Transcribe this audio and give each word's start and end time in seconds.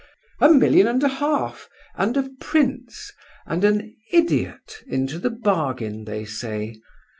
A 0.39 0.49
million 0.51 0.87
and 0.87 1.03
a 1.03 1.07
half, 1.07 1.69
and 1.95 2.17
a 2.17 2.31
prince, 2.39 3.11
and 3.45 3.63
an 3.63 3.95
idiot 4.11 4.81
into 4.87 5.19
the 5.19 5.29
bargain, 5.29 6.05
they 6.05 6.25
say. 6.25 6.73